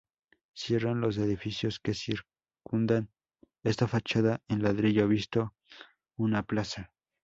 [0.55, 3.11] Cierran los edificios que circundan
[3.63, 5.53] esta fachada en ladrillo visto,
[6.17, 6.91] una plaza.